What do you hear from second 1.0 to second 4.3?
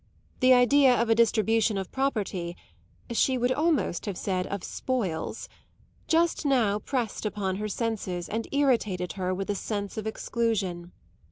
a distribution of property she would almost have